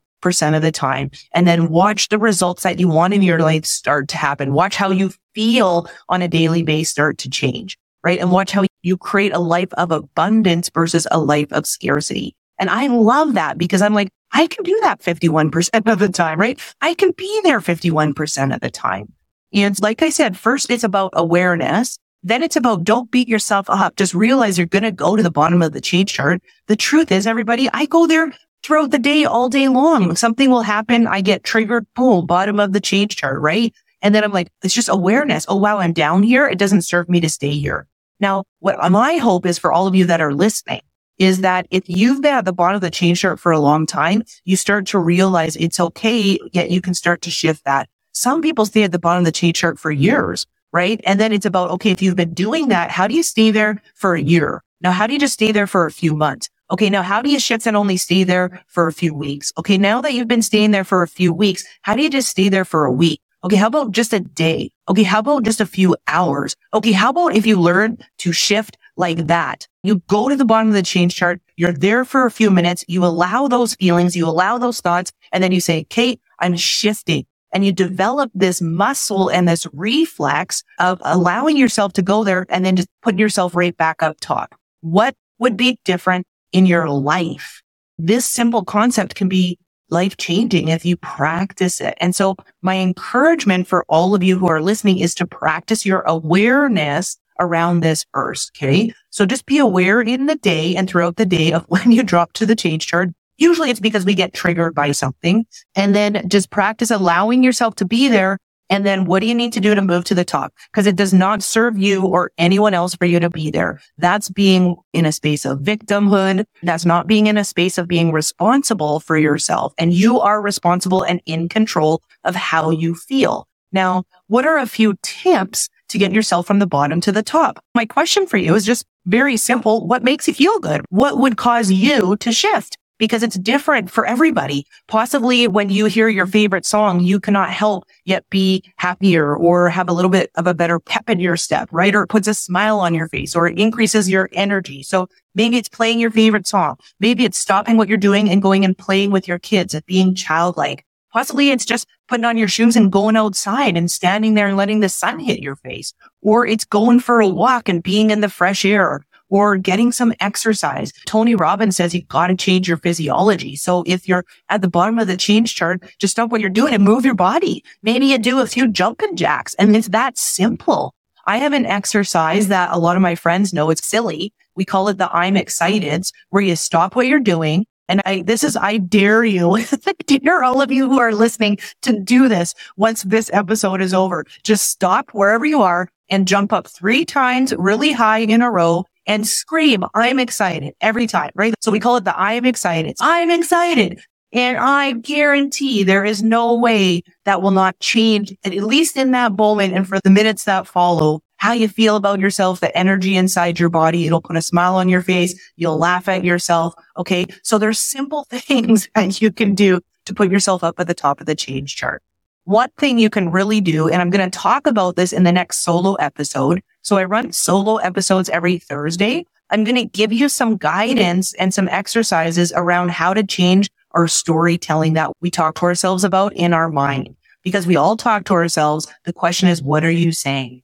of 0.55 0.61
the 0.61 0.71
time 0.71 1.11
and 1.33 1.49
then 1.49 1.71
watch 1.71 2.11
the 2.11 2.19
results 2.19 2.65
that 2.65 2.79
you 2.79 2.89
want 2.89 3.15
in 3.15 3.23
your 3.23 3.39
life 3.39 3.65
start 3.65 4.09
to 4.09 4.19
happen. 4.19 4.53
Watch 4.53 4.77
how 4.77 4.91
you 4.91 5.11
feel 5.35 5.89
on 6.11 6.21
a 6.21 6.29
daily 6.29 6.63
basis 6.63 6.91
start 6.91 7.17
to 7.17 7.31
change, 7.31 7.79
right? 8.05 8.21
And 8.21 8.31
watch 8.31 8.53
how 8.53 8.67
you 8.83 8.99
create 8.99 9.33
a 9.33 9.39
life 9.39 9.73
of 9.79 9.91
abundance 9.91 10.69
versus 10.75 11.09
a 11.11 11.19
life 11.19 11.51
of 11.51 11.67
scarcity. 11.67 12.37
And 12.59 12.69
I 12.69 12.89
love 12.89 13.33
that 13.33 13.57
because 13.57 13.81
I'm 13.81 13.95
like, 13.95 14.11
I 14.33 14.49
can 14.49 14.65
do 14.65 14.79
that 14.83 15.01
51% 15.01 15.91
of 15.91 15.99
the 15.99 16.11
time, 16.11 16.39
right? 16.39 16.61
I 16.83 16.93
can 16.93 17.13
be 17.13 17.41
there 17.43 17.61
51% 17.61 18.55
of 18.55 18.61
the 18.61 18.71
time. 18.71 19.15
And 19.55 19.81
like 19.81 20.03
I 20.03 20.11
said, 20.11 20.37
first 20.37 20.71
it's 20.71 20.85
about 20.85 21.13
awareness. 21.15 21.99
Then 22.23 22.43
it's 22.43 22.57
about 22.57 22.85
don't 22.85 23.11
beat 23.11 23.29
yourself 23.29 23.69
up. 23.69 23.97
Just 23.97 24.15
realize 24.15 24.57
you're 24.57 24.67
going 24.67 24.85
to 24.85 24.93
go 24.93 25.17
to 25.17 25.23
the 25.23 25.31
bottom 25.31 25.61
of 25.61 25.73
the 25.73 25.81
change 25.81 26.13
chart. 26.13 26.41
The 26.69 26.77
truth 26.77 27.11
is, 27.11 27.27
everybody, 27.27 27.69
I 27.73 27.87
go 27.87 28.07
there 28.07 28.33
throughout 28.63 28.93
the 28.93 28.99
day, 28.99 29.25
all 29.25 29.49
day 29.49 29.69
long. 29.69 30.15
Something 30.15 30.51
will 30.51 30.63
happen. 30.63 31.07
I 31.09 31.21
get 31.21 31.43
triggered, 31.43 31.87
boom, 31.95 32.27
bottom 32.27 32.61
of 32.61 32.73
the 32.73 32.81
change 32.81 33.17
chart, 33.17 33.41
right? 33.41 33.75
And 34.03 34.15
then 34.15 34.23
I'm 34.23 34.33
like, 34.33 34.49
it's 34.63 34.75
just 34.75 34.89
awareness. 34.89 35.47
Oh, 35.49 35.57
wow, 35.57 35.79
I'm 35.79 35.93
down 35.93 36.23
here. 36.23 36.47
It 36.47 36.59
doesn't 36.59 36.83
serve 36.83 37.09
me 37.09 37.21
to 37.21 37.29
stay 37.29 37.53
here. 37.53 37.87
Now, 38.21 38.45
what 38.61 38.79
my 38.93 39.17
hope 39.17 39.45
is 39.45 39.59
for 39.59 39.73
all 39.73 39.89
of 39.89 39.97
you 39.97 40.05
that 40.07 40.21
are 40.21 40.33
listening 40.33 40.83
is 41.19 41.41
that 41.41 41.67
if 41.71 41.85
you've 41.89 42.23
been 42.23 42.35
at 42.35 42.45
the 42.45 42.53
bottom 42.53 42.77
of 42.77 42.81
the 42.81 42.91
change 42.91 43.21
chart 43.21 43.41
for 43.41 43.53
a 43.53 43.61
long 43.61 43.85
time, 43.85 44.23
you 44.45 44.57
start 44.57 44.87
to 44.87 44.99
realize 44.99 45.57
it's 45.57 45.81
okay, 45.81 46.39
yet 46.53 46.71
you 46.71 46.81
can 46.81 46.95
start 46.95 47.23
to 47.23 47.31
shift 47.31 47.65
that. 47.65 47.89
Some 48.13 48.43
people 48.43 48.67
stay 48.67 48.85
at 48.85 48.93
the 48.93 48.99
bottom 48.99 49.21
of 49.21 49.25
the 49.25 49.33
change 49.33 49.57
chart 49.57 49.79
for 49.79 49.91
years 49.91 50.47
right? 50.73 51.01
And 51.05 51.21
then 51.21 51.33
it's 51.33 51.47
about, 51.47 51.71
okay, 51.73 51.91
if 51.91 52.03
you've 52.03 52.17
been 52.17 52.35
doing 52.35 52.69
that, 52.69 52.91
how 52.91 53.07
do 53.07 53.15
you 53.15 53.23
stay 53.23 53.51
there 53.51 53.83
for 53.95 54.15
a 54.15 54.23
year? 54.23 54.63
Now, 54.81 54.91
how 54.91 55.07
do 55.07 55.13
you 55.13 55.21
just 55.21 55.35
stay 55.35 55.53
there 55.53 55.67
for 55.67 55.87
a 55.87 55.93
few 55.93 56.15
months? 56.15 56.49
Okay. 56.73 56.89
Now, 56.89 57.03
how 57.03 57.21
do 57.21 57.31
you 57.31 57.39
shift 57.39 57.67
and 57.67 57.77
only 57.77 57.99
stay 57.99 58.25
there 58.25 58.63
for 58.67 58.87
a 58.87 58.93
few 58.93 59.13
weeks? 59.13 59.53
Okay. 59.59 59.77
Now 59.77 60.01
that 60.01 60.15
you've 60.15 60.29
been 60.29 60.43
staying 60.43 60.71
there 60.71 60.85
for 60.85 61.03
a 61.03 61.09
few 61.09 61.33
weeks, 61.33 61.65
how 61.83 61.95
do 61.95 62.03
you 62.03 62.09
just 62.09 62.31
stay 62.31 62.49
there 62.49 62.65
for 62.65 62.87
a 62.87 62.91
week? 62.91 63.21
Okay. 63.45 63.57
How 63.57 63.67
about 63.67 63.93
just 63.93 64.15
a 64.15 64.21
day? 64.21 64.71
Okay. 64.89 65.03
How 65.03 65.19
about 65.19 65.45
just 65.45 65.61
a 65.61 65.67
few 65.67 65.95
hours? 66.09 66.57
Okay. 66.73 66.93
How 66.93 67.11
about 67.11 67.37
if 67.37 67.45
you 67.45 67.61
learn 67.61 67.99
to 68.19 68.33
shift 68.33 68.79
like 68.97 69.27
that? 69.27 69.69
You 69.83 69.97
go 70.07 70.31
to 70.31 70.37
the 70.37 70.47
bottom 70.47 70.69
of 70.69 70.75
the 70.75 70.83
change 70.83 71.15
chart. 71.15 71.43
You're 71.57 71.75
there 71.75 72.07
for 72.07 72.25
a 72.25 72.31
few 72.31 72.51
minutes. 72.51 72.85
You 72.89 73.05
allow 73.05 73.49
those 73.49 73.75
feelings. 73.75 74.17
You 74.17 74.27
allow 74.27 74.57
those 74.57 74.81
thoughts. 74.81 75.13
And 75.31 75.45
then 75.45 75.53
you 75.53 75.61
say, 75.61 75.85
Kate, 75.85 76.21
I'm 76.39 76.57
shifting 76.57 77.27
and 77.53 77.65
you 77.65 77.73
develop 77.73 78.31
this 78.35 78.61
muscle 78.61 79.29
and 79.29 79.49
this 79.49 79.67
reflex 79.73 80.63
of 80.79 81.01
allowing 81.05 81.57
yourself 81.57 81.93
to 81.95 82.03
go 82.03 82.25
there 82.25 82.47
and 82.49 82.65
then 82.65 82.77
just 82.77 82.89
putting 83.03 83.19
yourself 83.19 83.55
right 83.55 83.77
back 83.77 84.03
up 84.03 84.17
top. 84.21 84.55
What 84.81 85.15
would 85.39 85.57
be 85.57 85.79
different 85.85 86.27
in 86.53 86.67
your 86.67 86.89
life? 86.89 87.63
This 87.99 88.29
simple 88.29 88.65
concept 88.65 89.15
can 89.15 89.29
be 89.29 89.59
life 89.91 90.17
changing 90.17 90.69
if 90.69 90.85
you 90.85 90.97
practice 90.97 91.81
it. 91.81 91.95
And 92.01 92.17
so 92.17 92.37
my 92.63 92.79
encouragement 92.79 93.69
for 93.69 93.85
all 93.89 94.15
of 94.15 94.23
you 94.23 94.39
who 94.39 94.49
are 94.49 94.63
listening 94.63 94.99
is 94.99 95.15
to 95.17 95.27
practice 95.27 95.85
your 95.85 96.01
awareness 96.01 97.19
around 97.39 97.81
this 97.81 98.07
first. 98.15 98.53
Okay. 98.57 98.93
So 99.11 99.27
just 99.27 99.47
be 99.47 99.59
aware 99.59 100.01
in 100.01 100.27
the 100.27 100.37
day 100.37 100.75
and 100.75 100.89
throughout 100.89 101.17
the 101.17 101.27
day 101.27 101.53
of 101.53 101.65
when 101.69 101.93
you 101.93 102.03
drop 102.03 102.33
to 102.35 102.47
the 102.47 102.57
change 102.57 102.87
chart. 102.87 103.11
Usually 103.43 103.71
it's 103.71 103.81
because 103.81 104.05
we 104.05 104.15
get 104.15 104.33
triggered 104.33 104.73
by 104.73 104.93
something 104.93 105.47
and 105.75 105.97
then 105.97 106.29
just 106.29 106.51
practice 106.51 106.93
allowing 106.93 107.43
yourself 107.43 107.75
to 107.77 107.85
be 107.85 108.07
there. 108.07 108.39
And 108.71 108.87
then 108.87 109.05
what 109.05 109.19
do 109.19 109.27
you 109.27 109.35
need 109.35 109.53
to 109.55 109.61
do 109.61 109.75
to 109.75 109.83
move 109.83 110.05
to 110.05 110.15
the 110.15 110.25
top? 110.25 110.55
Because 110.71 110.87
it 110.87 110.95
does 110.95 111.13
not 111.13 111.43
serve 111.43 111.77
you 111.77 112.07
or 112.07 112.31
anyone 112.39 112.73
else 112.73 112.95
for 112.95 113.05
you 113.05 113.19
to 113.19 113.29
be 113.29 113.51
there. 113.51 113.81
That's 113.99 114.29
being 114.29 114.77
in 114.93 115.07
a 115.07 115.11
space 115.11 115.45
of 115.45 115.59
victimhood. 115.59 116.45
That's 116.63 116.87
not 116.87 117.09
being 117.09 117.27
in 117.27 117.37
a 117.37 117.43
space 117.43 117.79
of 117.79 117.89
being 117.89 118.13
responsible 118.13 119.01
for 119.01 119.19
yourself. 119.19 119.75
And 119.77 119.93
you 119.93 120.21
are 120.21 120.41
responsible 120.41 121.03
and 121.03 121.21
in 121.27 121.49
control 121.49 122.01
of 122.23 122.37
how 122.37 122.71
you 122.71 122.95
feel. 122.95 123.49
Now, 123.73 124.05
what 124.29 124.47
are 124.47 124.59
a 124.59 124.67
few 124.67 124.95
tips 125.03 125.69
to 125.89 125.99
get 125.99 126.13
yourself 126.13 126.47
from 126.47 126.61
the 126.61 126.67
bottom 126.69 127.01
to 127.01 127.11
the 127.11 127.25
top? 127.25 127.59
My 127.75 127.87
question 127.87 128.29
for 128.29 128.37
you 128.37 128.55
is 128.55 128.65
just 128.65 128.87
very 129.05 129.37
simple. 129.37 129.85
What 129.85 130.05
makes 130.05 130.29
you 130.29 130.35
feel 130.35 130.61
good? 130.61 130.83
What 130.91 131.19
would 131.19 131.37
cause 131.37 131.73
you 131.73 132.17
to 132.19 132.31
shift? 132.31 132.79
Because 133.03 133.25
it's 133.25 133.37
different 133.37 133.91
for 133.91 134.07
everybody. 134.07 134.65
Possibly 134.87 135.49
when 135.49 135.71
you 135.71 135.87
hear 135.87 136.09
your 136.09 136.25
favorite 136.25 136.65
song, 136.65 137.01
you 137.01 137.19
cannot 137.19 137.51
help 137.51 137.83
yet 138.05 138.25
be 138.31 138.63
happier 138.77 139.35
or 139.35 139.69
have 139.71 139.89
a 139.89 139.93
little 139.93 140.09
bit 140.09 140.31
of 140.37 140.47
a 140.47 140.55
better 140.55 140.79
pep 140.79 141.11
in 141.11 141.19
your 141.19 141.37
step, 141.37 141.69
right? 141.73 141.97
Or 141.97 142.05
it 142.05 142.07
puts 142.07 142.29
a 142.29 142.35
smile 142.35 142.79
on 142.79 142.95
your 142.95 143.09
face 143.09 143.35
or 143.35 143.49
it 143.49 143.59
increases 143.59 144.09
your 144.09 144.29
energy. 144.35 144.85
So 144.85 145.09
maybe 145.35 145.57
it's 145.57 145.69
playing 145.69 145.99
your 145.99 146.13
favorite 146.13 146.47
song. 146.47 146.77
Maybe 147.01 147.25
it's 147.25 147.39
stopping 147.39 147.77
what 147.77 147.89
you're 147.89 147.99
doing 147.99 148.31
and 148.31 148.41
going 148.41 148.65
and 148.65 148.79
playing 148.79 149.11
with 149.11 149.27
your 149.27 149.41
kids 149.41 149.75
and 149.75 149.85
being 149.85 150.15
childlike. 150.15 150.87
Possibly 151.13 151.51
it's 151.51 151.65
just 151.65 151.89
putting 152.07 152.25
on 152.25 152.39
your 152.39 152.47
shoes 152.47 152.77
and 152.77 152.93
going 152.93 153.17
outside 153.17 153.77
and 153.77 153.91
standing 153.91 154.35
there 154.35 154.47
and 154.47 154.57
letting 154.57 154.79
the 154.79 154.89
sun 154.89 155.19
hit 155.19 155.41
your 155.41 155.57
face. 155.57 155.93
Or 156.21 156.47
it's 156.47 156.65
going 156.65 157.01
for 157.01 157.21
a 157.21 157.27
walk 157.27 157.69
and 157.69 157.83
being 157.83 158.13
in 158.13 158.21
the 158.21 158.29
fresh 158.29 158.65
air 158.65 159.05
or 159.33 159.57
getting 159.57 159.91
some 159.91 160.13
exercise. 160.21 160.93
Tony 161.07 161.35
Robbins 161.35 161.75
says 161.75 161.95
you 161.95 162.03
got 162.05 162.27
to 162.27 162.37
change 162.37 162.69
your 162.69 162.77
physiology. 162.77 163.57
So 163.57 163.83
if 163.87 164.07
you're 164.07 164.27
at 164.51 164.61
the 164.61 164.69
bottom 164.69 164.99
of 164.99 165.07
the 165.07 165.17
change 165.17 165.55
chart, 165.55 165.83
just 165.99 166.13
stop 166.13 166.31
what 166.31 166.43
you're 166.43 166.51
doing 166.51 166.75
and 166.75 166.85
move 166.85 167.07
your 167.07 167.15
body. 167.15 167.65
Maybe 167.83 168.07
you 168.07 168.19
do 168.19 168.41
a 168.41 168.47
few 168.47 168.69
jumping 168.69 169.17
jacks 169.17 169.55
and 169.55 169.75
it's 169.75 169.89
that 169.89 170.19
simple. 170.19 170.95
I 171.25 171.39
have 171.39 171.55
an 171.55 171.65
exercise 171.65 172.49
that 172.49 172.73
a 172.73 172.79
lot 172.79 172.97
of 172.97 173.01
my 173.01 173.15
friends 173.15 173.55
know 173.55 173.71
it's 173.71 173.87
silly. 173.87 174.35
We 174.55 174.67
call 174.67 174.89
it 174.89 174.99
the 174.99 175.11
I'm 175.11 175.39
excited 175.39 176.05
where 176.29 176.43
you 176.43 176.55
stop 176.55 176.95
what 176.95 177.07
you're 177.07 177.19
doing. 177.19 177.65
And 177.89 178.03
I, 178.05 178.23
this 178.23 178.45
is, 178.45 178.55
I 178.55 178.77
dare 178.77 179.25
you, 179.25 179.65
dare 180.07 180.45
all 180.45 180.61
of 180.61 180.71
you 180.71 180.91
who 180.91 181.01
are 181.01 181.15
listening 181.15 181.59
to 181.83 181.99
do 181.99 182.29
this 182.29 182.55
once 182.77 183.03
this 183.03 183.31
episode 183.33 183.81
is 183.81 183.95
over. 183.95 184.27
Just 184.43 184.69
stop 184.69 185.11
wherever 185.13 185.47
you 185.47 185.63
are 185.63 185.89
and 186.11 186.29
jump 186.29 186.53
up 186.53 186.67
three 186.67 187.07
times 187.07 187.55
really 187.57 187.93
high 187.93 188.19
in 188.19 188.43
a 188.43 188.51
row 188.51 188.85
and 189.07 189.27
scream, 189.27 189.85
I'm 189.95 190.19
excited 190.19 190.75
every 190.81 191.07
time, 191.07 191.31
right? 191.35 191.55
So 191.61 191.71
we 191.71 191.81
call 191.81 191.97
it 191.97 192.05
the 192.05 192.17
I 192.17 192.35
am 192.35 192.45
excited. 192.45 192.97
I'm 193.01 193.31
excited. 193.31 194.01
And 194.33 194.57
I 194.57 194.93
guarantee 194.93 195.83
there 195.85 196.05
is 196.05 196.23
no 196.23 196.55
way 196.55 197.03
that 197.25 197.43
will 197.43 197.51
not 197.51 197.79
change, 197.81 198.35
at 198.45 198.53
least 198.55 198.97
in 198.97 199.11
that 199.11 199.37
moment 199.37 199.75
and 199.75 199.87
for 199.87 200.01
the 200.03 200.11
minutes 200.11 200.45
that 200.45 200.67
follow, 200.67 201.21
how 201.37 201.53
you 201.53 201.69
feel 201.69 201.97
about 201.97 202.19
yourself, 202.19 202.61
the 202.61 202.75
energy 202.77 203.15
inside 203.17 203.59
your 203.59 203.69
body. 203.69 204.07
It'll 204.07 204.23
put 204.23 204.37
a 204.37 204.43
smile 204.43 204.77
on 204.77 204.89
your 204.89 205.03
face. 205.03 205.39
You'll 205.57 205.77
laugh 205.77 206.09
at 206.09 206.25
yourself. 206.25 206.73
Okay. 206.97 207.27
So 207.43 207.59
there's 207.59 207.79
simple 207.79 208.25
things 208.31 208.89
that 208.95 209.21
you 209.21 209.33
can 209.33 209.55
do 209.55 209.81
to 210.07 210.15
put 210.15 210.31
yourself 210.31 210.65
up 210.65 210.81
at 210.81 210.87
the 210.87 210.95
top 210.95 211.21
of 211.21 211.27
the 211.27 211.35
change 211.35 211.77
chart. 211.77 212.03
One 212.45 212.71
thing 212.77 212.99
you 212.99 213.09
can 213.09 213.31
really 213.31 213.61
do, 213.61 213.89
and 213.89 214.03
I'm 214.03 214.11
going 214.11 214.29
to 214.29 214.37
talk 214.37 214.67
about 214.67 214.97
this 214.97 215.13
in 215.13 215.23
the 215.23 215.31
next 215.31 215.63
solo 215.63 215.95
episode, 215.95 216.61
so 216.83 216.97
I 216.97 217.05
run 217.05 217.31
solo 217.31 217.77
episodes 217.77 218.29
every 218.31 218.59
Thursday. 218.59 219.27
I'm 219.51 219.63
going 219.63 219.77
to 219.77 219.85
give 219.85 220.13
you 220.13 220.29
some 220.29 220.57
guidance 220.57 221.35
and 221.35 221.55
some 221.55 221.69
exercises 221.69 222.53
around 222.57 222.91
how 222.91 223.15
to 223.15 223.23
change 223.23 223.71
our 223.93 224.09
storytelling 224.09 224.95
that 224.95 225.13
we 225.21 225.31
talk 225.31 225.55
to 225.57 225.67
ourselves 225.67 226.03
about 226.03 226.33
in 226.33 226.53
our 226.53 226.69
mind. 226.69 227.15
Because 227.45 227.67
we 227.67 227.77
all 227.77 227.97
talk 227.97 228.25
to 228.25 228.35
ourselves. 228.35 228.89
The 229.05 229.13
question 229.13 229.49
is, 229.49 229.63
what 229.63 229.85
are 229.85 229.91
you 229.91 230.11
saying? 230.11 230.63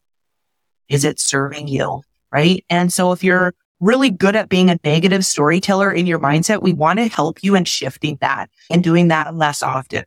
Is 0.88 1.04
it 1.04 1.20
serving 1.20 1.68
you? 1.68 2.02
Right. 2.32 2.64
And 2.68 2.92
so 2.92 3.12
if 3.12 3.22
you're 3.22 3.54
really 3.78 4.10
good 4.10 4.34
at 4.34 4.48
being 4.48 4.70
a 4.70 4.78
negative 4.82 5.24
storyteller 5.24 5.92
in 5.92 6.06
your 6.06 6.18
mindset, 6.18 6.62
we 6.62 6.72
want 6.72 6.98
to 6.98 7.08
help 7.08 7.42
you 7.42 7.54
in 7.54 7.64
shifting 7.64 8.18
that 8.20 8.50
and 8.70 8.82
doing 8.82 9.08
that 9.08 9.34
less 9.34 9.62
often. 9.62 10.04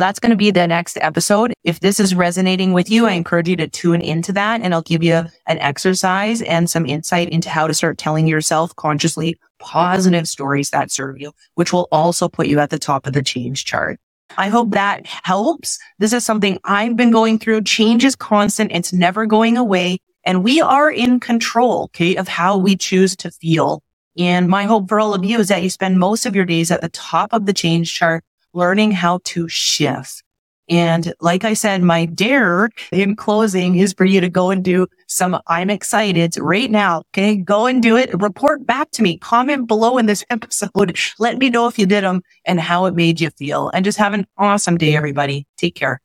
That's 0.00 0.18
going 0.18 0.30
to 0.30 0.36
be 0.36 0.50
the 0.50 0.66
next 0.66 0.96
episode. 1.00 1.52
If 1.62 1.80
this 1.80 2.00
is 2.00 2.14
resonating 2.14 2.72
with 2.72 2.90
you, 2.90 3.06
I 3.06 3.12
encourage 3.12 3.48
you 3.48 3.56
to 3.56 3.68
tune 3.68 4.00
into 4.00 4.32
that 4.32 4.62
and 4.62 4.72
I'll 4.72 4.80
give 4.80 5.02
you 5.02 5.24
an 5.46 5.58
exercise 5.58 6.40
and 6.40 6.70
some 6.70 6.86
insight 6.86 7.28
into 7.28 7.50
how 7.50 7.66
to 7.66 7.74
start 7.74 7.98
telling 7.98 8.26
yourself 8.26 8.74
consciously 8.76 9.38
positive 9.58 10.26
stories 10.26 10.70
that 10.70 10.90
serve 10.90 11.20
you, 11.20 11.32
which 11.54 11.72
will 11.72 11.86
also 11.92 12.28
put 12.28 12.46
you 12.46 12.60
at 12.60 12.70
the 12.70 12.78
top 12.78 13.06
of 13.06 13.12
the 13.12 13.22
change 13.22 13.66
chart. 13.66 14.00
I 14.38 14.48
hope 14.48 14.70
that 14.70 15.04
helps. 15.06 15.78
This 15.98 16.14
is 16.14 16.24
something 16.24 16.58
I've 16.64 16.96
been 16.96 17.10
going 17.10 17.38
through. 17.38 17.62
Change 17.64 18.02
is 18.02 18.16
constant. 18.16 18.72
It's 18.72 18.94
never 18.94 19.26
going 19.26 19.58
away. 19.58 19.98
And 20.24 20.42
we 20.42 20.62
are 20.62 20.90
in 20.90 21.20
control, 21.20 21.84
okay, 21.84 22.16
of 22.16 22.26
how 22.26 22.56
we 22.56 22.74
choose 22.74 23.16
to 23.16 23.30
feel. 23.30 23.82
And 24.18 24.48
my 24.48 24.64
hope 24.64 24.88
for 24.88 24.98
all 24.98 25.14
of 25.14 25.24
you 25.24 25.38
is 25.40 25.48
that 25.48 25.62
you 25.62 25.70
spend 25.70 25.98
most 25.98 26.26
of 26.26 26.34
your 26.34 26.44
days 26.44 26.70
at 26.70 26.80
the 26.80 26.88
top 26.88 27.32
of 27.32 27.46
the 27.46 27.52
change 27.52 27.94
chart, 27.94 28.24
learning 28.52 28.92
how 28.92 29.20
to 29.24 29.48
shift. 29.48 30.22
And 30.70 31.12
like 31.20 31.44
I 31.44 31.54
said, 31.54 31.82
my 31.82 32.06
dare 32.06 32.70
in 32.92 33.16
closing 33.16 33.74
is 33.74 33.92
for 33.92 34.04
you 34.04 34.20
to 34.20 34.28
go 34.28 34.50
and 34.50 34.64
do 34.64 34.86
some 35.08 35.40
I'm 35.48 35.68
excited 35.68 36.36
right 36.38 36.70
now. 36.70 37.02
Okay. 37.12 37.36
Go 37.36 37.66
and 37.66 37.82
do 37.82 37.96
it. 37.96 38.10
Report 38.20 38.64
back 38.64 38.92
to 38.92 39.02
me. 39.02 39.18
Comment 39.18 39.66
below 39.66 39.98
in 39.98 40.06
this 40.06 40.24
episode. 40.30 40.96
Let 41.18 41.38
me 41.38 41.50
know 41.50 41.66
if 41.66 41.76
you 41.76 41.86
did 41.86 42.04
them 42.04 42.22
and 42.44 42.60
how 42.60 42.86
it 42.86 42.94
made 42.94 43.20
you 43.20 43.30
feel. 43.30 43.68
And 43.70 43.84
just 43.84 43.98
have 43.98 44.14
an 44.14 44.26
awesome 44.38 44.78
day, 44.78 44.94
everybody. 44.94 45.44
Take 45.56 45.74
care. 45.74 46.00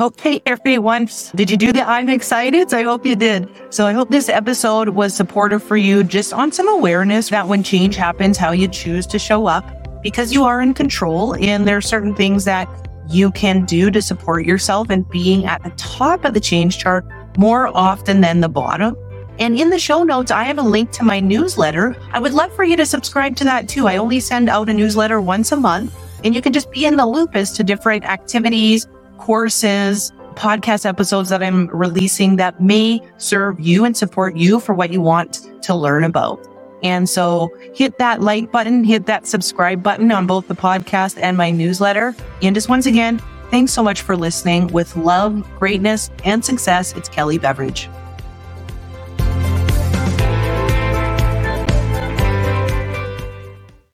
Okay, 0.00 0.40
everyone. 0.46 1.08
Did 1.34 1.50
you 1.50 1.56
do 1.56 1.72
the 1.72 1.82
I'm 1.82 2.08
excited? 2.08 2.72
I 2.72 2.84
hope 2.84 3.04
you 3.04 3.16
did. 3.16 3.48
So 3.70 3.84
I 3.84 3.92
hope 3.92 4.10
this 4.10 4.28
episode 4.28 4.90
was 4.90 5.12
supportive 5.12 5.60
for 5.60 5.76
you 5.76 6.04
just 6.04 6.32
on 6.32 6.52
some 6.52 6.68
awareness 6.68 7.30
that 7.30 7.48
when 7.48 7.64
change 7.64 7.96
happens, 7.96 8.36
how 8.36 8.52
you 8.52 8.68
choose 8.68 9.08
to 9.08 9.18
show 9.18 9.46
up 9.46 9.77
because 10.02 10.32
you 10.32 10.44
are 10.44 10.60
in 10.60 10.74
control 10.74 11.34
and 11.36 11.66
there 11.66 11.76
are 11.76 11.82
certain 11.82 12.14
things 12.14 12.44
that 12.44 12.68
you 13.08 13.30
can 13.32 13.64
do 13.64 13.90
to 13.90 14.02
support 14.02 14.44
yourself 14.44 14.90
and 14.90 15.08
being 15.08 15.46
at 15.46 15.62
the 15.62 15.70
top 15.70 16.24
of 16.24 16.34
the 16.34 16.40
change 16.40 16.78
chart 16.78 17.06
more 17.36 17.68
often 17.76 18.20
than 18.20 18.40
the 18.40 18.48
bottom. 18.48 18.96
And 19.38 19.58
in 19.58 19.70
the 19.70 19.78
show 19.78 20.02
notes, 20.02 20.30
I 20.30 20.44
have 20.44 20.58
a 20.58 20.62
link 20.62 20.90
to 20.92 21.04
my 21.04 21.20
newsletter. 21.20 21.96
I 22.12 22.18
would 22.18 22.34
love 22.34 22.54
for 22.54 22.64
you 22.64 22.76
to 22.76 22.84
subscribe 22.84 23.36
to 23.36 23.44
that 23.44 23.68
too. 23.68 23.86
I 23.86 23.96
only 23.96 24.20
send 24.20 24.48
out 24.48 24.68
a 24.68 24.74
newsletter 24.74 25.20
once 25.20 25.52
a 25.52 25.56
month 25.56 25.94
and 26.24 26.34
you 26.34 26.42
can 26.42 26.52
just 26.52 26.70
be 26.70 26.84
in 26.84 26.96
the 26.96 27.06
loop 27.06 27.36
as 27.36 27.52
to 27.52 27.64
different 27.64 28.04
activities, 28.04 28.88
courses, 29.18 30.12
podcast 30.34 30.86
episodes 30.86 31.28
that 31.28 31.42
I'm 31.42 31.66
releasing 31.68 32.36
that 32.36 32.60
may 32.60 33.00
serve 33.18 33.58
you 33.58 33.84
and 33.84 33.96
support 33.96 34.36
you 34.36 34.60
for 34.60 34.72
what 34.72 34.92
you 34.92 35.00
want 35.00 35.48
to 35.62 35.74
learn 35.74 36.04
about. 36.04 36.47
And 36.82 37.08
so 37.08 37.52
hit 37.74 37.98
that 37.98 38.20
like 38.20 38.52
button, 38.52 38.84
hit 38.84 39.06
that 39.06 39.26
subscribe 39.26 39.82
button 39.82 40.12
on 40.12 40.26
both 40.26 40.48
the 40.48 40.54
podcast 40.54 41.18
and 41.20 41.36
my 41.36 41.50
newsletter. 41.50 42.14
And 42.42 42.54
just 42.54 42.68
once 42.68 42.86
again, 42.86 43.20
thanks 43.50 43.72
so 43.72 43.82
much 43.82 44.02
for 44.02 44.16
listening. 44.16 44.68
With 44.68 44.96
love, 44.96 45.48
greatness, 45.58 46.10
and 46.24 46.44
success, 46.44 46.94
it's 46.94 47.08
Kelley 47.08 47.38
Beveridge. 47.38 47.88